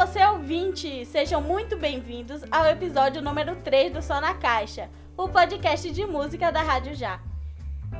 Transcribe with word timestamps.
você 0.00 0.24
ouvinte! 0.24 1.04
Sejam 1.04 1.42
muito 1.42 1.76
bem-vindos 1.76 2.42
ao 2.50 2.64
episódio 2.64 3.20
número 3.20 3.54
3 3.56 3.92
do 3.92 4.00
Só 4.00 4.18
na 4.18 4.32
Caixa, 4.32 4.88
o 5.14 5.28
podcast 5.28 5.92
de 5.92 6.06
música 6.06 6.50
da 6.50 6.62
Rádio 6.62 6.94
Já. 6.94 7.20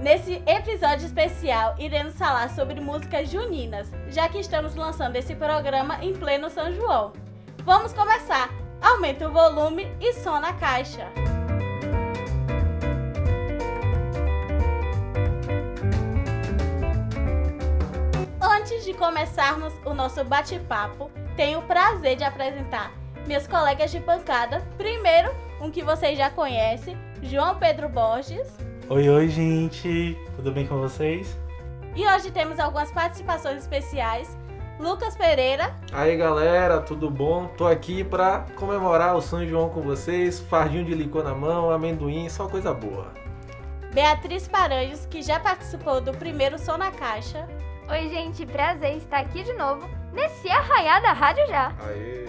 Nesse 0.01 0.43
episódio 0.47 1.05
especial, 1.05 1.75
iremos 1.79 2.15
falar 2.15 2.49
sobre 2.49 2.81
músicas 2.81 3.29
juninas, 3.29 3.93
já 4.09 4.31
que 4.31 4.39
estamos 4.39 4.75
lançando 4.75 5.17
esse 5.17 5.35
programa 5.35 6.03
em 6.03 6.15
pleno 6.15 6.49
São 6.49 6.73
João. 6.73 7.13
Vamos 7.67 7.93
começar! 7.93 8.49
Aumenta 8.81 9.29
o 9.29 9.33
volume 9.33 9.87
e 10.01 10.15
som 10.15 10.41
na 10.41 10.55
caixa! 10.55 11.07
Antes 18.41 18.87
de 18.87 18.95
começarmos 18.95 19.75
o 19.85 19.93
nosso 19.93 20.25
bate-papo, 20.25 21.11
tenho 21.41 21.61
o 21.61 21.63
prazer 21.63 22.17
de 22.17 22.23
apresentar 22.23 22.93
meus 23.27 23.47
colegas 23.47 23.91
de 23.91 23.99
bancada. 23.99 24.61
Primeiro, 24.77 25.35
um 25.59 25.71
que 25.71 25.83
vocês 25.83 26.19
já 26.19 26.29
conhecem, 26.29 26.99
João 27.23 27.59
Pedro 27.59 27.89
Borges. 27.89 28.47
Oi, 28.91 29.09
oi, 29.09 29.27
gente. 29.27 30.19
Tudo 30.37 30.53
bem 30.53 30.67
com 30.67 30.77
vocês? 30.77 31.35
E 31.97 32.07
hoje 32.07 32.31
temos 32.31 32.59
algumas 32.59 32.93
participações 32.93 33.57
especiais. 33.57 34.37
Lucas 34.79 35.17
Pereira. 35.17 35.75
Aí, 35.95 36.15
galera, 36.15 36.79
tudo 36.79 37.09
bom? 37.09 37.47
Tô 37.57 37.67
aqui 37.67 38.05
pra 38.05 38.45
comemorar 38.55 39.17
o 39.17 39.23
São 39.23 39.47
João 39.47 39.71
com 39.71 39.81
vocês. 39.81 40.41
Fardinho 40.41 40.85
de 40.85 40.95
licor 40.95 41.25
na 41.25 41.35
mão, 41.35 41.71
amendoim, 41.71 42.29
só 42.29 42.49
coisa 42.49 42.75
boa. 42.75 43.15
Beatriz 43.95 44.47
Paranhos, 44.47 45.07
que 45.07 45.23
já 45.23 45.41
participou 45.41 46.03
do 46.03 46.13
primeiro 46.13 46.59
Som 46.59 46.77
na 46.77 46.91
Caixa. 46.91 47.49
Oi, 47.89 48.11
gente, 48.11 48.45
prazer 48.45 48.99
estar 48.99 49.21
aqui 49.21 49.43
de 49.43 49.55
novo 49.55 50.00
nesse 50.13 50.49
arraiá 50.49 51.01
da 51.01 51.13
Rádio 51.13 51.47
Já. 51.47 51.73
Aê! 51.87 52.21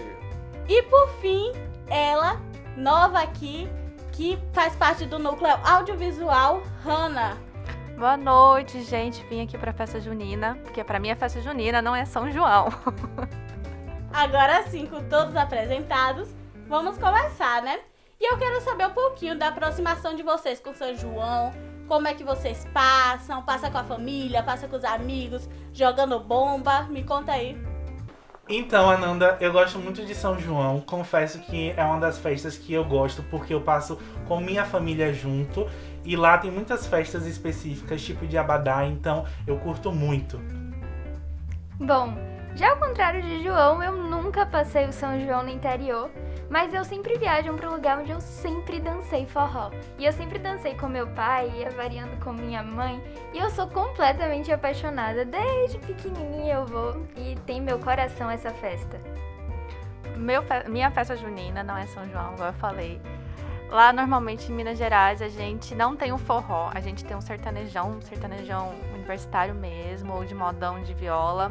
E 0.68 0.82
por 0.84 1.08
fim, 1.20 1.52
ela, 1.88 2.40
nova 2.76 3.20
aqui, 3.20 3.68
que 4.12 4.38
faz 4.52 4.76
parte 4.76 5.04
do 5.06 5.18
núcleo 5.18 5.58
audiovisual, 5.64 6.62
Hanna. 6.84 7.36
Boa 7.98 8.16
noite, 8.16 8.82
gente. 8.82 9.24
Vim 9.26 9.42
aqui 9.42 9.58
pra 9.58 9.72
festa 9.72 10.00
junina, 10.00 10.58
porque 10.62 10.82
pra 10.82 10.98
mim 10.98 11.08
é 11.08 11.14
festa 11.14 11.40
junina, 11.40 11.82
não 11.82 11.94
é 11.94 12.04
São 12.04 12.30
João. 12.30 12.68
Agora 14.12 14.62
sim, 14.64 14.86
com 14.86 15.02
todos 15.08 15.34
apresentados, 15.36 16.28
vamos 16.68 16.98
começar, 16.98 17.62
né? 17.62 17.80
E 18.20 18.32
eu 18.32 18.38
quero 18.38 18.60
saber 18.60 18.86
um 18.86 18.92
pouquinho 18.92 19.38
da 19.38 19.48
aproximação 19.48 20.14
de 20.14 20.22
vocês 20.22 20.60
com 20.60 20.74
São 20.74 20.94
João, 20.94 21.52
como 21.88 22.06
é 22.06 22.14
que 22.14 22.22
vocês 22.22 22.66
passam, 22.72 23.42
passa 23.42 23.70
com 23.70 23.78
a 23.78 23.84
família, 23.84 24.42
passa 24.42 24.68
com 24.68 24.76
os 24.76 24.84
amigos, 24.84 25.48
jogando 25.72 26.20
bomba, 26.20 26.82
me 26.84 27.04
conta 27.04 27.32
aí. 27.32 27.71
Então, 28.48 28.90
Ananda, 28.90 29.36
eu 29.40 29.52
gosto 29.52 29.78
muito 29.78 30.04
de 30.04 30.14
São 30.14 30.38
João. 30.38 30.80
Confesso 30.80 31.38
que 31.38 31.72
é 31.76 31.84
uma 31.84 32.00
das 32.00 32.18
festas 32.18 32.58
que 32.58 32.72
eu 32.72 32.84
gosto 32.84 33.22
porque 33.24 33.54
eu 33.54 33.60
passo 33.60 33.96
com 34.26 34.40
minha 34.40 34.64
família 34.64 35.12
junto 35.14 35.68
e 36.04 36.16
lá 36.16 36.36
tem 36.36 36.50
muitas 36.50 36.86
festas 36.86 37.24
específicas, 37.24 38.02
tipo 38.02 38.26
de 38.26 38.36
Abadá, 38.36 38.84
então 38.84 39.24
eu 39.46 39.56
curto 39.58 39.92
muito. 39.92 40.40
Bom, 41.78 42.14
já 42.56 42.70
ao 42.70 42.76
contrário 42.78 43.22
de 43.22 43.44
João, 43.44 43.82
eu 43.82 43.92
nunca 43.92 44.44
passei 44.44 44.86
o 44.86 44.92
São 44.92 45.18
João 45.24 45.44
no 45.44 45.48
interior, 45.48 46.10
mas 46.52 46.74
eu 46.74 46.84
sempre 46.84 47.16
viajo 47.16 47.54
para 47.54 47.70
um 47.70 47.72
lugar 47.72 47.98
onde 47.98 48.10
eu 48.10 48.20
sempre 48.20 48.78
dancei 48.78 49.24
forró. 49.24 49.70
E 49.98 50.04
eu 50.04 50.12
sempre 50.12 50.38
dancei 50.38 50.74
com 50.74 50.86
meu 50.86 51.06
pai, 51.06 51.50
ia 51.56 51.70
variando 51.70 52.22
com 52.22 52.30
minha 52.30 52.62
mãe, 52.62 53.02
e 53.32 53.38
eu 53.38 53.48
sou 53.48 53.66
completamente 53.66 54.52
apaixonada. 54.52 55.24
Desde 55.24 55.78
pequenininha 55.78 56.56
eu 56.56 56.66
vou 56.66 57.06
e 57.16 57.36
tem 57.46 57.58
meu 57.58 57.78
coração 57.78 58.30
essa 58.30 58.50
festa. 58.50 59.00
Meu 60.14 60.44
minha 60.68 60.90
festa 60.90 61.16
junina 61.16 61.64
não 61.64 61.74
é 61.74 61.86
São 61.86 62.06
João, 62.10 62.34
igual 62.34 62.48
eu 62.48 62.54
falei. 62.54 63.00
Lá, 63.70 63.90
normalmente, 63.90 64.52
em 64.52 64.54
Minas 64.54 64.76
Gerais, 64.76 65.22
a 65.22 65.28
gente 65.28 65.74
não 65.74 65.96
tem 65.96 66.12
um 66.12 66.18
forró. 66.18 66.70
A 66.74 66.80
gente 66.80 67.02
tem 67.02 67.16
um 67.16 67.22
sertanejão, 67.22 67.92
um 67.92 68.02
sertanejão 68.02 68.74
universitário 68.92 69.54
mesmo, 69.54 70.12
ou 70.12 70.26
de 70.26 70.34
modão 70.34 70.82
de 70.82 70.92
viola. 70.92 71.50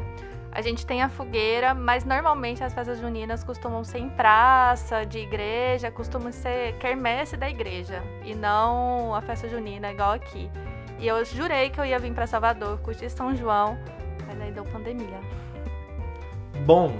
A 0.54 0.60
gente 0.60 0.84
tem 0.84 1.02
a 1.02 1.08
fogueira, 1.08 1.72
mas 1.72 2.04
normalmente 2.04 2.62
as 2.62 2.74
festas 2.74 3.00
juninas 3.00 3.42
costumam 3.42 3.82
ser 3.82 3.98
em 3.98 4.10
praça, 4.10 5.04
de 5.06 5.18
igreja, 5.18 5.90
costumam 5.90 6.30
ser 6.30 6.76
quermesse 6.76 7.38
da 7.38 7.48
igreja. 7.48 8.02
E 8.22 8.34
não 8.34 9.14
a 9.14 9.22
festa 9.22 9.48
junina 9.48 9.90
igual 9.90 10.12
aqui. 10.12 10.50
E 10.98 11.08
eu 11.08 11.24
jurei 11.24 11.70
que 11.70 11.80
eu 11.80 11.86
ia 11.86 11.98
vir 11.98 12.12
para 12.12 12.26
Salvador, 12.26 12.78
curtir 12.80 13.08
São 13.08 13.34
João, 13.34 13.78
mas 14.26 14.38
aí 14.42 14.52
deu 14.52 14.64
pandemia. 14.64 15.20
Bom, 16.66 16.92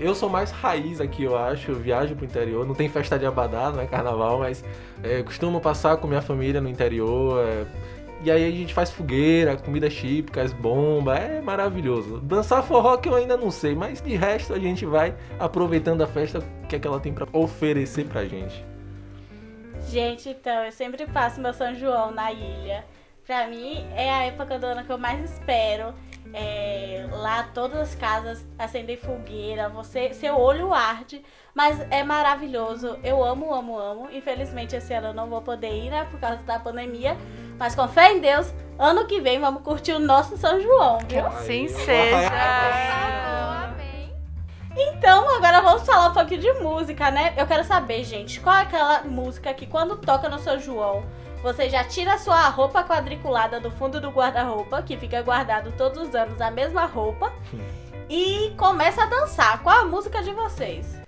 eu 0.00 0.14
sou 0.14 0.30
mais 0.30 0.50
raiz 0.50 1.00
aqui, 1.00 1.24
eu 1.24 1.36
acho. 1.36 1.72
Eu 1.72 1.74
viajo 1.74 2.14
pro 2.14 2.24
interior. 2.24 2.64
Não 2.64 2.74
tem 2.74 2.88
festa 2.88 3.18
de 3.18 3.26
abadá, 3.26 3.70
não 3.70 3.80
é 3.80 3.86
carnaval, 3.86 4.38
mas 4.38 4.64
é, 5.02 5.22
costumo 5.22 5.60
passar 5.60 5.96
com 5.98 6.06
minha 6.06 6.22
família 6.22 6.60
no 6.60 6.68
interior. 6.68 7.44
é, 7.44 7.66
e 8.24 8.30
aí 8.30 8.48
a 8.48 8.50
gente 8.50 8.72
faz 8.72 8.90
fogueira, 8.90 9.54
comidas 9.54 9.94
típicas, 9.94 10.52
bomba. 10.54 11.16
É 11.16 11.42
maravilhoso. 11.42 12.20
Dançar 12.20 12.62
forró 12.62 12.96
que 12.96 13.06
eu 13.06 13.14
ainda 13.14 13.36
não 13.36 13.50
sei, 13.50 13.74
mas 13.74 14.00
de 14.00 14.16
resto 14.16 14.54
a 14.54 14.58
gente 14.58 14.86
vai 14.86 15.14
aproveitando 15.38 16.00
a 16.00 16.06
festa 16.06 16.42
que 16.66 16.74
é 16.74 16.78
que 16.78 16.88
ela 16.88 16.98
tem 16.98 17.12
pra 17.12 17.26
oferecer 17.34 18.06
pra 18.06 18.24
gente. 18.24 18.64
Gente, 19.90 20.30
então, 20.30 20.64
eu 20.64 20.72
sempre 20.72 21.06
passo 21.06 21.38
meu 21.38 21.52
São 21.52 21.74
João 21.74 22.10
na 22.10 22.32
ilha. 22.32 22.84
Pra 23.26 23.46
mim, 23.46 23.86
é 23.94 24.10
a 24.10 24.22
época 24.24 24.58
do 24.58 24.64
ano 24.64 24.84
que 24.84 24.90
eu 24.90 24.98
mais 24.98 25.30
espero. 25.30 25.94
É, 26.32 27.06
lá 27.12 27.44
todas 27.54 27.78
as 27.78 27.94
casas 27.94 28.44
acendem 28.58 28.96
fogueira, 28.96 29.68
você, 29.68 30.12
seu 30.14 30.36
olho 30.36 30.72
arde, 30.72 31.22
mas 31.54 31.78
é 31.90 32.02
maravilhoso. 32.02 32.98
Eu 33.04 33.22
amo, 33.22 33.54
amo, 33.54 33.78
amo. 33.78 34.08
Infelizmente 34.10 34.74
esse 34.74 34.92
ano 34.94 35.08
eu 35.08 35.14
não 35.14 35.28
vou 35.28 35.42
poder 35.42 35.72
ir, 35.72 35.90
né, 35.90 36.06
por 36.10 36.18
causa 36.18 36.38
da 36.38 36.58
pandemia. 36.58 37.16
Mas 37.58 37.74
com 37.74 37.86
fé 37.88 38.12
em 38.12 38.20
Deus, 38.20 38.52
ano 38.78 39.06
que 39.06 39.20
vem 39.20 39.40
vamos 39.40 39.62
curtir 39.62 39.92
o 39.92 39.98
nosso 39.98 40.36
São 40.36 40.60
João, 40.60 40.98
viu? 41.08 41.26
Assim 41.26 41.68
seja. 41.68 42.30
Amém. 43.64 44.12
Então, 44.76 45.36
agora 45.36 45.60
vamos 45.60 45.84
falar 45.84 46.08
um 46.08 46.12
pouquinho 46.12 46.40
de 46.40 46.52
música, 46.54 47.10
né? 47.10 47.32
Eu 47.36 47.46
quero 47.46 47.64
saber, 47.64 48.02
gente, 48.04 48.40
qual 48.40 48.56
é 48.56 48.62
aquela 48.62 49.02
música 49.02 49.54
que 49.54 49.66
quando 49.66 49.96
toca 49.96 50.28
no 50.28 50.38
São 50.38 50.58
João, 50.58 51.04
você 51.42 51.68
já 51.68 51.84
tira 51.84 52.14
a 52.14 52.18
sua 52.18 52.48
roupa 52.48 52.82
quadriculada 52.82 53.60
do 53.60 53.70
fundo 53.70 54.00
do 54.00 54.10
guarda-roupa, 54.10 54.82
que 54.82 54.96
fica 54.96 55.22
guardado 55.22 55.72
todos 55.76 56.08
os 56.08 56.14
anos 56.14 56.40
a 56.40 56.50
mesma 56.50 56.86
roupa, 56.86 57.32
e 58.08 58.52
começa 58.56 59.02
a 59.02 59.06
dançar. 59.06 59.62
Qual 59.62 59.78
a 59.78 59.84
música 59.84 60.22
de 60.22 60.32
vocês? 60.32 60.98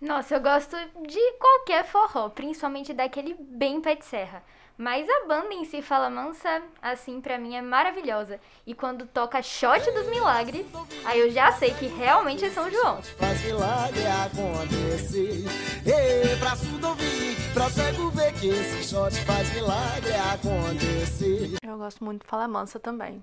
Nossa, 0.00 0.34
eu 0.34 0.40
gosto 0.40 0.76
de 1.06 1.32
qualquer 1.38 1.84
forró, 1.84 2.28
principalmente 2.28 2.92
daquele 2.92 3.34
bem 3.38 3.80
pé 3.80 3.94
de 3.94 4.04
serra. 4.04 4.42
Mas 4.76 5.08
a 5.08 5.26
banda 5.26 5.54
em 5.54 5.64
si, 5.64 5.80
Fala 5.80 6.10
Mansa, 6.10 6.62
assim, 6.82 7.20
pra 7.20 7.38
mim 7.38 7.54
é 7.54 7.62
maravilhosa. 7.62 8.40
E 8.66 8.74
quando 8.74 9.06
toca 9.06 9.40
Shot 9.40 9.88
dos 9.92 10.06
Milagres, 10.08 10.66
aí 11.04 11.20
eu 11.20 11.30
já 11.30 11.52
sei 11.52 11.72
que 11.74 11.86
realmente 11.86 12.44
é 12.44 12.50
São 12.50 12.68
João. 12.68 13.00
faz 13.02 13.40
milagre 13.44 14.02
acontecer. 14.24 15.44
Ei, 15.86 16.36
pra 16.38 16.56
surdo 16.56 16.88
ouvir, 16.88 17.36
pra 17.52 17.70
cego 17.70 18.10
ver 18.10 18.32
que 18.34 18.48
esse 18.48 18.88
shot 18.88 19.14
faz 19.24 19.54
milagre 19.54 20.12
acontecer. 20.32 21.56
Eu 21.62 21.78
gosto 21.78 22.02
muito 22.04 22.22
de 22.22 22.28
Fala 22.28 22.48
Mansa 22.48 22.80
também. 22.80 23.22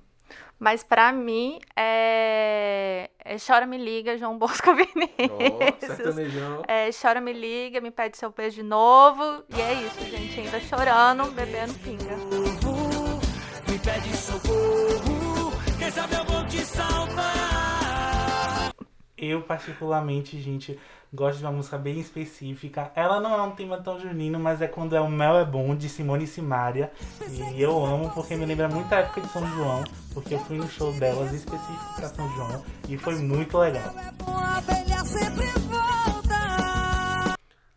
Mas 0.59 0.83
pra 0.83 1.11
mim 1.11 1.59
é, 1.75 3.09
é 3.25 3.35
Chora 3.39 3.65
Me 3.65 3.77
Liga, 3.77 4.17
João 4.17 4.37
Bosco 4.37 4.73
Vinícius. 4.75 5.97
sertanejão. 5.97 6.63
É, 6.67 6.89
Chora 6.91 7.19
Me 7.19 7.33
Liga, 7.33 7.81
me 7.81 7.89
pede 7.91 8.17
seu 8.17 8.29
beijo 8.31 8.57
de 8.57 8.63
novo. 8.63 9.43
E 9.49 9.59
é 9.61 9.73
isso, 9.73 9.99
gente. 10.09 10.39
Ainda 10.39 10.59
chorando, 10.59 11.31
bebendo 11.31 11.73
pinga. 11.75 12.15
Me 13.67 13.79
pede 13.79 14.15
socorro, 14.17 15.51
quem 15.79 15.89
sabe 15.91 16.16
eu 16.16 16.25
vou 16.25 16.45
te 16.45 16.63
salvar. 16.66 17.71
Eu, 19.22 19.44
particularmente, 19.44 20.41
gente, 20.41 20.79
gosto 21.14 21.38
de 21.38 21.46
uma 21.46 21.52
música 21.52 21.78
bem 21.78 22.00
específica. 22.00 22.91
Ela 22.96 23.20
não 23.20 23.35
é 23.35 23.41
um 23.44 23.52
tema 23.52 23.78
tão 23.78 24.00
junino, 24.00 24.40
mas 24.40 24.64
é 24.64 24.68
quando 24.68 24.96
é 24.96 25.00
o 25.00 25.08
Mel 25.08 25.38
é 25.38 25.46
Bom, 25.46 25.76
de 25.76 25.88
Simone 25.88 26.23
e 26.23 26.28
Simaria. 26.28 26.91
E 27.29 27.62
eu 27.62 27.85
amo 27.85 28.09
porque 28.16 28.35
me 28.35 28.47
lembra 28.47 28.68
muito 28.68 28.91
a 28.91 28.97
época 28.97 29.22
de 29.22 29.28
São 29.28 29.46
João, 29.46 29.84
porque 30.12 30.34
eu 30.34 30.40
fui 30.40 30.58
no 30.58 30.68
show 30.68 30.91
delas 30.94 31.32
específico 31.34 31.96
pra 31.96 32.09
São 32.09 32.28
João 32.35 32.66
e 32.90 32.97
foi 32.97 33.14
muito 33.18 33.59
legal. 33.59 33.94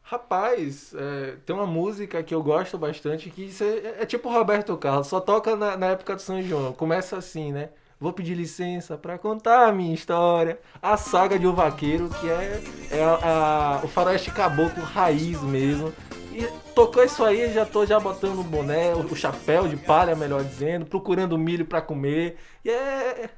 Rapaz, 0.03 0.95
é, 0.97 1.37
tem 1.45 1.55
uma 1.55 1.67
música 1.67 2.23
que 2.23 2.35
eu 2.35 2.43
gosto 2.43 2.79
bastante 2.79 3.29
que 3.29 3.51
é, 3.61 4.03
é 4.03 4.07
tipo 4.07 4.31
Roberto 4.31 4.75
Carlos, 4.79 5.09
só 5.09 5.21
toca 5.21 5.55
na, 5.57 5.77
na 5.77 5.87
época 5.89 6.17
do 6.17 6.23
São 6.23 6.41
João. 6.41 6.73
Começa 6.73 7.19
assim, 7.19 7.53
né? 7.53 7.69
Vou 7.99 8.13
pedir 8.13 8.35
licença 8.35 8.99
pra 8.99 9.17
contar 9.19 9.69
a 9.69 9.73
minha 9.73 9.95
história. 9.95 10.59
A 10.83 10.97
saga 10.97 11.39
de 11.39 11.47
O 11.47 11.55
Vaqueiro, 11.55 12.09
que 12.21 12.29
é, 12.29 12.61
é 12.91 13.03
a- 13.03 13.79
a- 13.81 13.85
o 13.85 13.89
faroeste 13.89 14.31
caboclo 14.31 14.83
raiz 14.83 15.41
mesmo. 15.43 15.93
E 16.33 16.47
tocou 16.75 17.05
isso 17.05 17.25
aí, 17.25 17.53
já 17.53 17.65
tô 17.65 17.87
já 17.87 17.99
botando 18.01 18.41
o 18.41 18.45
boné, 18.45 18.93
o, 18.95 19.15
chapéu 19.15 19.69
de 19.69 19.77
palha, 19.77 20.17
melhor 20.17 20.43
dizendo, 20.43 20.85
procurando 20.85 21.39
milho 21.39 21.65
pra 21.65 21.81
comer. 21.81 22.37
E 22.65 22.71
é, 22.71 23.31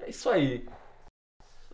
é 0.00 0.10
isso 0.10 0.28
aí. 0.28 0.66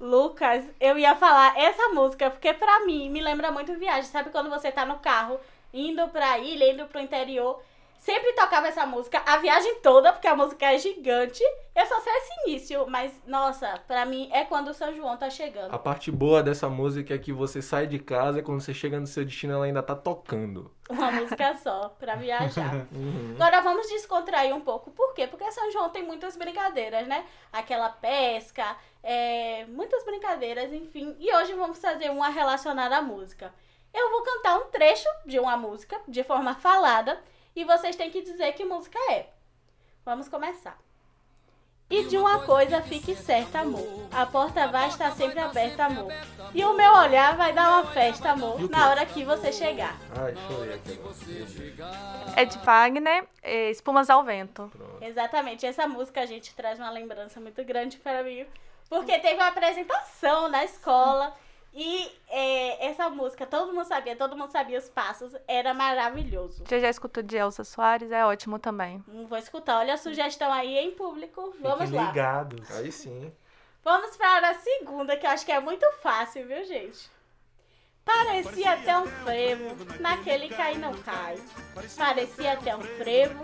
Lucas, 0.01 0.65
eu 0.81 0.97
ia 0.99 1.15
falar 1.17 1.59
essa 1.59 1.89
música, 1.89 2.31
porque 2.31 2.55
pra 2.55 2.87
mim 2.87 3.11
me 3.11 3.21
lembra 3.21 3.51
muito 3.53 3.77
viagem. 3.79 4.05
Sabe 4.11 4.31
quando 4.31 4.49
você 4.49 4.73
tá 4.73 4.87
no 4.87 4.99
carro, 4.99 5.39
indo 5.75 6.09
pra 6.09 6.39
ilha, 6.39 6.73
indo 6.73 6.87
pro 6.87 7.01
interior, 7.01 7.61
sempre 8.01 8.33
tocava 8.33 8.67
essa 8.67 8.87
música 8.87 9.23
a 9.27 9.37
viagem 9.37 9.77
toda, 9.77 10.13
porque 10.13 10.27
a 10.27 10.35
música 10.35 10.73
é 10.73 10.79
gigante. 10.79 11.43
Eu 11.77 11.87
só 11.87 12.01
sei 12.01 12.13
esse 12.15 12.31
início, 12.47 12.87
mas, 12.89 13.13
nossa, 13.27 13.79
pra 13.87 14.05
mim 14.05 14.29
é 14.33 14.45
quando 14.45 14.69
o 14.69 14.75
São 14.75 14.95
João 14.95 15.17
tá 15.17 15.31
chegando. 15.31 15.73
A 15.73 15.79
parte 15.79 16.11
boa 16.11 16.43
dessa 16.43 16.69
música 16.69 17.15
é 17.15 17.19
que 17.19 17.33
você 17.33 17.63
sai 17.63 17.87
de 17.87 17.99
casa 17.99 18.41
e 18.41 18.43
quando 18.43 18.61
você 18.61 18.75
chega 18.75 18.99
no 18.99 19.07
seu 19.07 19.25
destino 19.25 19.53
ela 19.53 19.67
ainda 19.67 19.83
tá 19.83 19.95
tocando. 19.95 20.71
Uma 20.89 21.13
música 21.13 21.55
só, 21.63 21.91
pra 22.01 22.17
viajar. 22.17 22.87
Uhum. 22.91 23.35
Agora 23.37 23.61
vamos 23.61 23.87
descontrair 23.89 24.55
um 24.55 24.61
pouco. 24.61 24.91
Por 24.91 25.15
quê? 25.15 25.27
Porque 25.27 25.51
São 25.53 25.71
João 25.71 25.91
tem 25.91 26.03
muitas 26.03 26.37
brincadeiras, 26.37 27.07
né? 27.07 27.25
Aquela 27.53 27.89
pesca, 27.89 28.77
é, 29.03 29.65
muitas 29.67 30.05
brincadeiras, 30.05 30.73
enfim. 30.73 31.15
E 31.19 31.35
hoje 31.35 31.53
vamos 31.55 31.79
fazer 31.79 32.11
uma 32.11 32.29
relacionada 32.29 32.97
à 32.97 33.03
música. 33.03 33.53
Eu 33.93 34.11
vou 34.11 34.23
cantar 34.23 34.59
um 34.59 34.71
trecho 34.71 35.09
de 35.27 35.39
uma 35.39 35.57
música 35.57 36.01
de 36.09 36.25
forma 36.25 36.55
falada 36.55 37.21
e 37.55 37.65
vocês 37.65 37.97
têm 37.97 38.11
que 38.11 38.23
dizer 38.23 38.53
que 38.53 38.65
música 38.65 38.99
é. 39.11 39.29
Vamos 40.05 40.29
começar. 40.29 40.79
E 41.91 42.05
de 42.05 42.17
uma 42.17 42.39
coisa 42.47 42.81
fique 42.81 43.17
certa, 43.17 43.61
amor. 43.61 44.07
A 44.13 44.25
porta 44.25 44.69
vai 44.69 44.87
estar 44.87 45.11
sempre 45.11 45.41
aberta, 45.41 45.87
amor. 45.87 46.13
E 46.55 46.65
o 46.65 46.73
meu 46.73 46.93
olhar 46.93 47.37
vai 47.37 47.53
dar 47.53 47.69
uma 47.69 47.93
festa, 47.93 48.31
amor, 48.31 48.71
na 48.71 48.91
hora 48.91 49.05
que 49.05 49.25
você 49.25 49.53
chegar. 49.53 49.97
Ai. 50.17 50.33
É 52.37 52.45
de 52.45 52.57
Wagner, 52.59 53.27
é, 53.43 53.71
Espumas 53.71 54.09
ao 54.09 54.23
Vento. 54.23 54.71
Exatamente, 55.01 55.67
essa 55.67 55.89
música 55.89 56.21
a 56.21 56.27
gente 56.27 56.55
traz 56.55 56.79
uma 56.79 56.91
lembrança 56.91 57.41
muito 57.41 57.65
grande 57.65 57.97
para 57.97 58.23
mim, 58.23 58.47
porque 58.89 59.19
teve 59.19 59.35
uma 59.35 59.49
apresentação 59.49 60.49
na 60.49 60.65
escola 60.65 61.35
e 61.73 62.11
é, 62.29 62.87
essa 62.89 63.09
música 63.09 63.47
todo 63.47 63.73
mundo 63.73 63.85
sabia, 63.87 64.17
todo 64.17 64.37
mundo 64.37 64.51
sabia 64.51 64.79
os 64.79 64.89
passos, 64.89 65.33
era 65.47 65.73
maravilhoso. 65.73 66.65
Você 66.67 66.81
já 66.81 66.89
escutou 66.91 67.23
de 67.23 67.37
Elza 67.37 67.65
Soares? 67.65 68.11
É 68.11 68.25
ótimo 68.25 68.59
também. 68.59 69.03
Não 69.07 69.27
vou 69.27 69.39
escutar, 69.39 69.79
olha 69.79 69.95
a 69.95 69.99
sugestão 69.99 70.53
aí 70.53 70.77
em 70.79 70.91
público, 70.93 71.55
vamos 71.61 71.85
Fiquem 71.87 72.01
lá. 72.01 72.07
ligados. 72.09 72.71
Aí 72.73 72.91
sim. 72.91 73.33
Vamos 73.83 74.17
para 74.17 74.51
a 74.51 74.55
segunda, 74.55 75.17
que 75.17 75.27
eu 75.27 75.31
acho 75.31 75.47
que 75.47 75.53
é 75.53 75.61
muito 75.61 75.87
fácil, 76.03 76.47
viu, 76.47 76.65
gente? 76.65 77.11
Parecia 78.05 78.73
até 78.73 78.99
um 78.99 79.07
frevo, 79.07 79.77
naquele 80.01 80.49
cai 80.49 80.75
não 80.77 80.93
cai. 80.95 81.37
Parecia 81.97 82.53
até 82.55 82.75
um 82.77 82.81
frevo, 82.83 83.41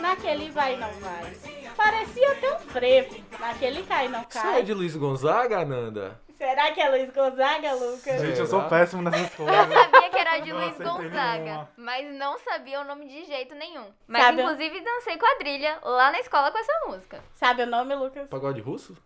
naquele 0.00 0.50
vai 0.50 0.76
não 0.76 0.92
vai. 0.94 1.34
Parecia 1.76 2.32
até 2.32 2.54
um 2.54 2.58
frevo, 2.58 3.16
naquele 3.38 3.82
cai 3.84 4.08
não 4.08 4.20
Isso 4.28 4.38
é 4.38 4.42
cai. 4.42 4.62
de 4.62 4.74
Luiz 4.74 4.94
Gonzaga, 4.94 5.64
Nanda? 5.64 6.20
Será 6.40 6.72
que 6.72 6.80
é 6.80 6.88
Luiz 6.88 7.10
Gonzaga, 7.10 7.74
Lucas? 7.74 8.18
Gente, 8.18 8.38
eu 8.40 8.46
sou 8.46 8.62
péssimo 8.66 9.02
nessas 9.02 9.34
coisas. 9.34 9.54
Eu 9.54 9.78
sabia 9.78 10.08
que 10.08 10.16
era 10.18 10.38
de 10.38 10.50
Luiz 10.54 10.74
Gonzaga, 10.78 11.38
nenhuma. 11.38 11.68
mas 11.76 12.14
não 12.14 12.38
sabia 12.38 12.80
o 12.80 12.84
nome 12.84 13.06
de 13.06 13.26
jeito 13.26 13.54
nenhum. 13.54 13.84
Mas 14.08 14.22
Sabe- 14.22 14.40
inclusive 14.40 14.80
dancei 14.80 15.18
quadrilha 15.18 15.78
lá 15.82 16.10
na 16.10 16.18
escola 16.18 16.50
com 16.50 16.56
essa 16.56 16.72
música. 16.86 17.22
Sabe 17.34 17.64
o 17.64 17.66
nome, 17.66 17.94
Lucas? 17.94 18.26
Pagode 18.28 18.62
russo? 18.62 18.96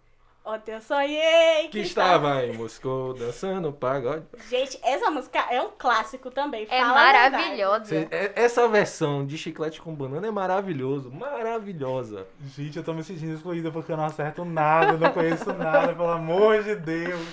Ontem 0.46 0.73
eu 0.75 0.81
sonhei 0.82 1.69
Que 1.69 1.81
estava 1.81 2.44
em 2.44 2.52
Moscou 2.52 3.14
dançando 3.14 3.73
pagode. 3.73 4.26
Gente, 4.50 4.79
essa 4.82 5.11
música 5.11 5.38
é 5.50 5.62
um 5.62 5.70
clássico 5.79 6.31
também. 6.31 6.67
É 6.70 6.81
a 6.82 6.88
maravilhosa. 6.88 7.85
Cê- 7.87 8.08
é- 8.11 8.32
Essa 8.37 8.69
versão 8.69 9.25
de 9.26 9.38
chiclete 9.38 9.81
com 9.81 9.94
banana 9.94 10.26
é 10.26 10.31
maravilhoso. 10.31 11.11
Maravilhosa. 11.11 12.26
Gente, 12.55 12.76
eu 12.76 12.85
tô 12.85 12.93
me 12.93 13.02
sentindo 13.02 13.35
excluída 13.35 13.70
porque 13.70 13.91
eu 13.91 13.96
não 13.96 14.05
acerto 14.05 14.44
nada, 14.44 14.93
eu 14.93 14.99
não 14.99 15.11
conheço 15.12 15.50
nada, 15.55 15.94
pelo 15.94 16.11
amor 16.11 16.62
de 16.62 16.76
Deus. 16.76 17.26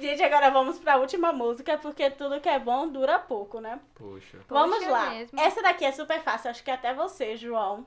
Gente, 0.00 0.20
agora 0.22 0.50
vamos 0.50 0.78
pra 0.78 0.96
última 0.96 1.32
música, 1.32 1.78
porque 1.78 2.10
tudo 2.10 2.40
que 2.40 2.48
é 2.48 2.58
bom 2.58 2.88
dura 2.88 3.18
pouco, 3.18 3.60
né? 3.60 3.78
Poxa. 3.94 4.38
Vamos 4.48 4.78
Poxa 4.78 4.90
lá. 4.90 5.10
mesmo. 5.10 5.38
Essa 5.38 5.62
daqui 5.62 5.84
é 5.84 5.92
super 5.92 6.20
fácil, 6.22 6.50
acho 6.50 6.64
que 6.64 6.70
até 6.70 6.92
você, 6.94 7.36
João. 7.36 7.86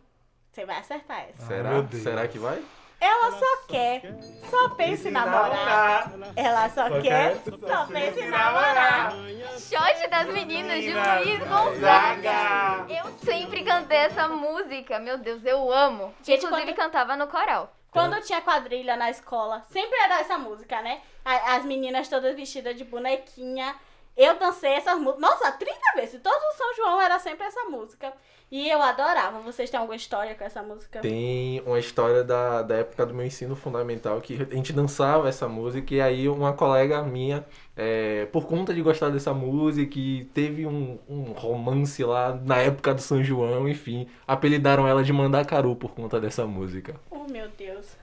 Você 0.51 0.63
vai 0.65 0.77
acertar 0.77 1.25
essa. 1.29 1.47
Será? 1.47 1.69
meu 1.71 1.81
Deus. 1.83 2.03
Será 2.03 2.27
que 2.27 2.37
vai? 2.37 2.61
Ela 3.05 3.31
só 3.31 3.57
quer, 3.67 4.01
só 4.49 4.69
pensa 4.69 5.09
em 5.09 5.11
namorar. 5.11 6.09
Ela 6.37 6.69
só, 6.69 6.89
quer, 7.01 7.35
só 7.67 7.85
pensa 7.87 8.19
em 8.21 8.29
namorar. 8.29 9.11
Shot 9.57 10.07
das 10.09 10.27
meninas 10.27 10.81
de 10.81 10.93
Luiz 10.93 11.39
Gonzaga. 11.39 12.85
Eu 12.87 13.11
sempre 13.25 13.63
cantei 13.65 13.97
essa 13.97 14.27
música, 14.29 14.99
meu 14.99 15.17
Deus, 15.17 15.43
eu 15.45 15.69
amo. 15.71 16.13
Gente, 16.23 16.45
Inclusive 16.45 16.73
quando- 16.73 16.77
cantava 16.77 17.17
no 17.17 17.27
coral. 17.27 17.73
Quando 17.91 18.19
tinha 18.21 18.41
quadrilha 18.41 18.95
na 18.95 19.09
escola, 19.11 19.63
sempre 19.69 19.99
era 19.99 20.21
essa 20.21 20.37
música, 20.37 20.81
né? 20.81 21.01
As 21.25 21.63
meninas 21.65 22.07
todas 22.07 22.35
vestidas 22.35 22.75
de 22.77 22.83
bonequinha. 22.85 23.75
Eu 24.15 24.37
dancei 24.37 24.73
essas 24.73 24.99
músicas. 24.99 25.21
Nossa, 25.21 25.51
30 25.51 25.79
vezes. 25.95 26.21
Todo 26.21 26.35
o 26.35 26.57
São 26.57 26.75
João 26.75 27.01
era 27.01 27.17
sempre 27.19 27.45
essa 27.45 27.63
música. 27.65 28.13
E 28.51 28.69
eu 28.69 28.79
adorava. 28.79 29.39
Vocês 29.39 29.69
têm 29.69 29.79
alguma 29.79 29.95
história 29.95 30.35
com 30.35 30.43
essa 30.43 30.61
música? 30.61 30.99
Tem 30.99 31.59
uma 31.65 31.79
história 31.79 32.23
da, 32.23 32.61
da 32.61 32.75
época 32.75 33.03
do 33.07 33.13
meu 33.13 33.25
ensino 33.25 33.55
fundamental 33.55 34.21
que 34.21 34.35
a 34.35 34.55
gente 34.55 34.71
dançava 34.71 35.27
essa 35.27 35.47
música 35.47 35.95
e 35.95 35.99
aí 35.99 36.29
uma 36.29 36.53
colega 36.53 37.01
minha, 37.01 37.43
é, 37.75 38.27
por 38.27 38.45
conta 38.45 38.71
de 38.71 38.83
gostar 38.83 39.09
dessa 39.09 39.33
música 39.33 39.97
e 39.97 40.25
teve 40.25 40.67
um, 40.67 40.99
um 41.09 41.31
romance 41.31 42.03
lá 42.03 42.39
na 42.43 42.57
época 42.57 42.93
do 42.93 43.01
São 43.01 43.23
João, 43.23 43.67
enfim, 43.67 44.07
apelidaram 44.27 44.87
ela 44.87 45.03
de 45.03 45.11
Mandacaru 45.11 45.75
por 45.75 45.95
conta 45.95 46.21
dessa 46.21 46.45
música. 46.45 46.95
Oh, 47.09 47.25
meu 47.31 47.49
Deus. 47.57 47.97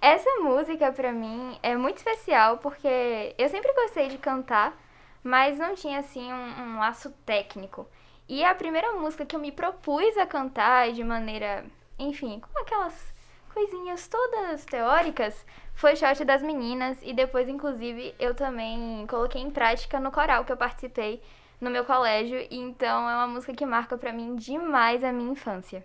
Essa 0.00 0.30
música 0.40 0.92
pra 0.92 1.12
mim 1.12 1.58
é 1.62 1.76
muito 1.76 1.98
especial 1.98 2.58
porque 2.58 3.34
eu 3.36 3.48
sempre 3.48 3.72
gostei 3.74 4.08
de 4.08 4.18
cantar, 4.18 4.78
mas 5.24 5.58
não 5.58 5.74
tinha 5.74 5.98
assim 5.98 6.30
um, 6.30 6.60
um 6.60 6.78
laço 6.78 7.10
técnico. 7.24 7.88
E 8.28 8.44
a 8.44 8.54
primeira 8.54 8.92
música 8.92 9.24
que 9.24 9.34
eu 9.34 9.40
me 9.40 9.50
propus 9.50 10.16
a 10.18 10.26
cantar 10.26 10.92
de 10.92 11.02
maneira, 11.02 11.64
enfim, 11.98 12.40
com 12.40 12.62
aquelas 12.62 13.12
coisinhas 13.52 14.06
todas 14.06 14.64
teóricas, 14.66 15.44
foi 15.74 15.96
Shot 15.96 16.24
das 16.24 16.42
Meninas 16.42 16.98
e 17.02 17.12
depois 17.12 17.48
inclusive 17.48 18.14
eu 18.18 18.34
também 18.34 19.06
coloquei 19.06 19.40
em 19.40 19.50
prática 19.50 19.98
no 19.98 20.12
coral 20.12 20.44
que 20.44 20.52
eu 20.52 20.56
participei 20.56 21.22
no 21.60 21.70
meu 21.70 21.84
colégio, 21.84 22.46
então 22.50 23.08
é 23.08 23.14
uma 23.14 23.26
música 23.26 23.54
que 23.54 23.64
marca 23.64 23.96
pra 23.96 24.12
mim 24.12 24.36
demais 24.36 25.02
a 25.02 25.12
minha 25.12 25.32
infância. 25.32 25.84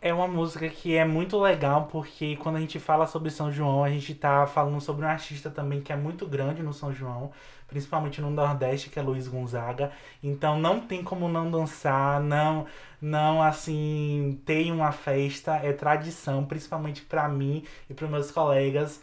É 0.00 0.14
uma 0.14 0.28
música 0.28 0.68
que 0.68 0.96
é 0.96 1.04
muito 1.04 1.36
legal 1.40 1.88
porque 1.90 2.36
quando 2.36 2.56
a 2.56 2.60
gente 2.60 2.78
fala 2.78 3.04
sobre 3.06 3.30
São 3.30 3.50
João, 3.50 3.82
a 3.82 3.90
gente 3.90 4.14
tá 4.14 4.46
falando 4.46 4.80
sobre 4.80 5.04
um 5.04 5.08
artista 5.08 5.50
também 5.50 5.80
que 5.80 5.92
é 5.92 5.96
muito 5.96 6.24
grande 6.24 6.62
no 6.62 6.72
São 6.72 6.92
João, 6.92 7.32
principalmente 7.66 8.20
no 8.20 8.30
Nordeste, 8.30 8.90
que 8.90 8.98
é 8.98 9.02
Luiz 9.02 9.26
Gonzaga. 9.26 9.90
Então 10.22 10.58
não 10.60 10.80
tem 10.80 11.02
como 11.02 11.28
não 11.28 11.50
dançar, 11.50 12.20
não 12.20 12.66
não 13.00 13.42
assim, 13.42 14.40
ter 14.46 14.70
uma 14.72 14.92
festa, 14.92 15.56
é 15.56 15.72
tradição, 15.72 16.44
principalmente 16.44 17.02
pra 17.02 17.28
mim 17.28 17.64
e 17.90 17.94
para 17.94 18.08
meus 18.08 18.30
colegas, 18.30 19.02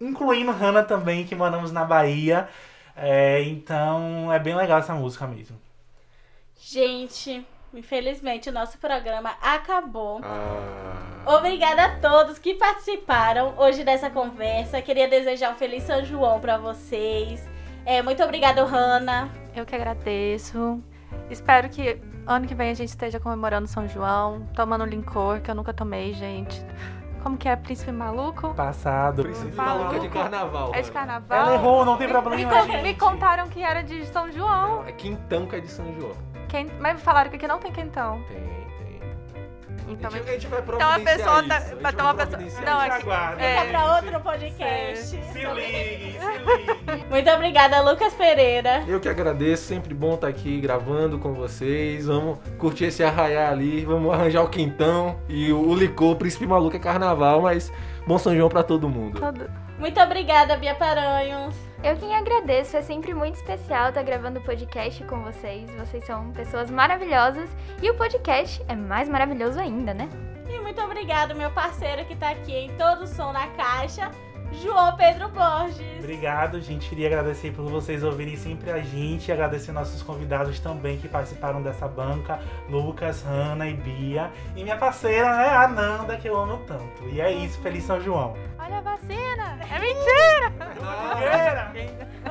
incluindo 0.00 0.52
Hannah 0.52 0.84
também, 0.84 1.26
que 1.26 1.34
moramos 1.34 1.72
na 1.72 1.84
Bahia. 1.84 2.48
É, 2.96 3.42
então 3.44 4.32
é 4.32 4.38
bem 4.38 4.54
legal 4.56 4.78
essa 4.78 4.94
música 4.94 5.26
mesmo. 5.26 5.58
Gente, 6.60 7.46
infelizmente 7.74 8.48
o 8.48 8.52
nosso 8.52 8.78
programa 8.78 9.30
acabou. 9.42 10.20
Ah, 10.22 11.36
Obrigada 11.36 11.84
a 11.84 11.96
todos 11.98 12.38
que 12.38 12.54
participaram 12.54 13.52
hoje 13.58 13.84
dessa 13.84 14.08
conversa. 14.08 14.80
Queria 14.80 15.06
desejar 15.08 15.52
um 15.52 15.56
feliz 15.56 15.82
São 15.82 16.02
João 16.04 16.40
pra 16.40 16.56
vocês. 16.56 17.46
É, 17.84 18.00
muito 18.02 18.22
obrigada, 18.22 18.64
Hanna. 18.64 19.28
Eu 19.54 19.66
que 19.66 19.74
agradeço. 19.74 20.82
Espero 21.30 21.68
que 21.68 22.00
ano 22.26 22.46
que 22.46 22.54
vem 22.54 22.70
a 22.70 22.74
gente 22.74 22.88
esteja 22.88 23.18
comemorando 23.20 23.66
São 23.66 23.86
João, 23.88 24.46
tomando 24.54 24.84
licor, 24.84 25.40
que 25.40 25.50
eu 25.50 25.54
nunca 25.54 25.72
tomei, 25.74 26.12
gente. 26.14 26.64
Como 27.22 27.36
que 27.36 27.48
é, 27.48 27.56
Príncipe 27.56 27.90
Maluco? 27.92 28.54
Passado. 28.54 29.22
Príncipe 29.22 29.54
Maluco. 29.54 29.78
maluco 29.84 29.96
é 29.96 29.98
de 29.98 30.08
carnaval. 30.08 30.68
É 30.74 30.76
de 30.80 30.82
mano. 30.82 30.92
carnaval? 30.92 31.38
Ela 31.38 31.54
errou, 31.54 31.84
não 31.84 31.96
tem 31.96 32.06
Me, 32.06 32.12
problema, 32.12 32.50
con- 32.50 32.66
gente. 32.66 32.82
me 32.82 32.94
contaram 32.94 33.48
que 33.48 33.62
era 33.62 33.82
de 33.82 34.06
São 34.06 34.30
João. 34.30 34.86
É 34.86 34.92
quintão 34.92 35.46
que 35.46 35.56
é 35.56 35.60
de 35.60 35.68
São 35.68 35.92
João. 35.98 36.16
Quem- 36.48 36.70
mas 36.80 37.00
falaram 37.02 37.30
que 37.30 37.36
aqui 37.36 37.46
não 37.46 37.58
tem 37.58 37.70
quentão. 37.72 38.22
Tem, 38.28 38.36
tem. 38.36 38.48
Então, 39.90 40.10
a, 40.10 40.12
gente, 40.12 40.28
a 40.28 40.32
gente 40.32 40.46
vai 40.48 40.60
Então 40.60 40.90
a 40.92 40.98
pessoa 41.00 41.38
isso. 41.40 41.48
tá- 41.48 41.56
a 41.56 41.60
gente 41.60 41.82
vai 41.82 41.92
ter 41.92 41.96
vai 42.02 42.06
uma 42.06 42.14
pessoa- 42.14 42.38
não, 42.38 42.46
isso. 42.46 42.60
é 42.60 43.42
é. 43.42 43.60
Fica 43.60 43.64
pra 43.70 43.96
outro 43.96 44.20
podcast. 44.20 45.06
Se 45.06 45.16
liguem, 45.16 45.32
se 45.32 46.38
liguem. 46.38 47.06
Muito 47.08 47.30
obrigada, 47.30 47.80
Lucas 47.80 48.12
Pereira. 48.14 48.84
Eu 48.86 49.00
que 49.00 49.08
agradeço, 49.08 49.64
sempre 49.64 49.94
bom 49.94 50.14
estar 50.14 50.28
aqui 50.28 50.60
gravando 50.60 51.18
com 51.18 51.32
vocês. 51.32 52.06
Vamos 52.06 52.38
curtir 52.58 52.84
esse 52.86 53.02
arraiar 53.02 53.50
ali, 53.50 53.84
vamos 53.84 54.12
arranjar 54.12 54.42
o 54.42 54.48
quentão 54.48 55.18
e 55.28 55.50
o, 55.52 55.68
o 55.68 55.74
licor. 55.74 56.16
Príncipe 56.16 56.46
Maluco 56.46 56.76
é 56.76 56.78
carnaval, 56.78 57.40
mas 57.42 57.72
bom 58.06 58.18
São 58.18 58.34
João 58.36 58.48
pra 58.50 58.62
todo 58.62 58.88
mundo. 58.90 59.18
todo- 59.20 59.50
Muito 59.78 59.98
obrigada, 60.00 60.56
Bia 60.56 60.74
Paranhos. 60.74 61.54
Eu 61.82 61.96
quem 61.96 62.12
agradeço, 62.12 62.76
é 62.76 62.82
sempre 62.82 63.14
muito 63.14 63.36
especial 63.36 63.90
estar 63.90 64.02
gravando 64.02 64.40
o 64.40 64.42
podcast 64.42 65.02
com 65.04 65.22
vocês. 65.22 65.70
Vocês 65.76 66.04
são 66.04 66.32
pessoas 66.32 66.68
maravilhosas 66.70 67.48
e 67.80 67.88
o 67.88 67.94
podcast 67.94 68.60
é 68.66 68.74
mais 68.74 69.08
maravilhoso 69.08 69.60
ainda, 69.60 69.94
né? 69.94 70.08
E 70.48 70.58
muito 70.58 70.80
obrigado, 70.80 71.36
meu 71.36 71.50
parceiro 71.52 72.04
que 72.04 72.16
tá 72.16 72.30
aqui 72.30 72.52
em 72.52 72.76
todo 72.76 73.06
som 73.06 73.32
na 73.32 73.46
caixa. 73.50 74.10
João 74.52 74.96
Pedro 74.96 75.28
Borges. 75.28 75.98
Obrigado, 75.98 76.60
gente. 76.60 76.88
Queria 76.88 77.06
agradecer 77.06 77.52
por 77.52 77.66
vocês 77.66 78.02
ouvirem 78.02 78.34
sempre 78.34 78.70
a 78.70 78.80
gente. 78.80 79.30
Agradecer 79.30 79.72
nossos 79.72 80.02
convidados 80.02 80.58
também 80.58 80.96
que 80.96 81.06
participaram 81.06 81.62
dessa 81.62 81.86
banca: 81.86 82.40
Lucas, 82.68 83.22
Hanna 83.22 83.68
e 83.68 83.74
Bia. 83.74 84.30
E 84.56 84.62
minha 84.62 84.76
parceira, 84.76 85.36
né, 85.36 85.48
a 85.50 85.68
Nanda, 85.68 86.16
que 86.16 86.28
eu 86.28 86.36
amo 86.36 86.58
tanto. 86.66 87.08
E 87.12 87.20
é 87.20 87.30
isso. 87.30 87.60
Feliz 87.60 87.84
São 87.84 88.00
João. 88.00 88.34
Olha 88.68 88.78
a 88.78 88.80
vacina! 88.82 89.58
É 89.62 89.78
mentira! 89.78 90.52
Fogueira! 90.74 91.72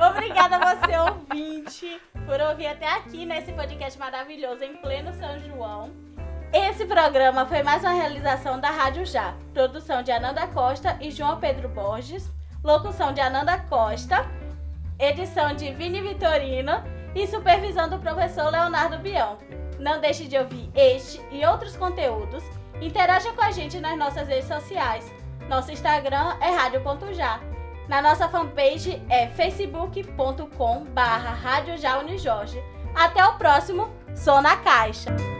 Obrigada 0.08 0.56
a 0.56 0.76
você, 0.76 0.96
ouvinte, 0.96 2.00
por 2.24 2.40
ouvir 2.40 2.68
até 2.68 2.88
aqui 2.94 3.26
nesse 3.26 3.52
podcast 3.52 3.98
maravilhoso 3.98 4.62
em 4.62 4.76
pleno 4.76 5.12
São 5.14 5.36
João. 5.40 5.90
Esse 6.52 6.86
programa 6.86 7.44
foi 7.44 7.64
mais 7.64 7.82
uma 7.82 7.92
realização 7.92 8.60
da 8.60 8.70
Rádio 8.70 9.04
Já. 9.04 9.34
Produção 9.52 10.00
de 10.00 10.12
Ananda 10.12 10.46
Costa 10.46 10.96
e 11.00 11.10
João 11.10 11.40
Pedro 11.40 11.68
Borges. 11.70 12.30
Locução 12.62 13.12
de 13.12 13.20
Ananda 13.20 13.58
Costa. 13.58 14.24
Edição 14.96 15.56
de 15.56 15.72
Vini 15.72 16.00
Vitorino. 16.00 16.84
E 17.16 17.26
supervisão 17.26 17.88
do 17.88 17.98
professor 17.98 18.48
Leonardo 18.48 18.98
Bião. 18.98 19.38
Não 19.80 20.00
deixe 20.00 20.28
de 20.28 20.38
ouvir 20.38 20.70
este 20.72 21.20
e 21.32 21.44
outros 21.44 21.76
conteúdos. 21.76 22.44
Interaja 22.80 23.32
com 23.32 23.42
a 23.42 23.50
gente 23.50 23.80
nas 23.80 23.98
nossas 23.98 24.28
redes 24.28 24.46
sociais. 24.46 25.17
Nosso 25.48 25.72
Instagram 25.72 26.36
é 26.40 26.50
rádio.já. 26.50 27.40
Na 27.88 28.02
nossa 28.02 28.28
fanpage 28.28 29.02
é 29.08 29.28
facebook.com 29.28 30.84
barra. 30.92 31.30
Até 32.94 33.24
o 33.24 33.38
próximo 33.38 33.88
Sou 34.14 34.42
na 34.42 34.56
Caixa. 34.56 35.37